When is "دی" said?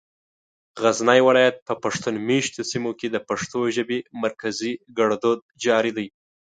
5.97-6.07